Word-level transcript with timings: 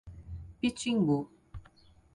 Pitimbu 0.59 1.17